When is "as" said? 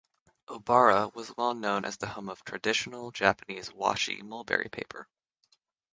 1.85-1.97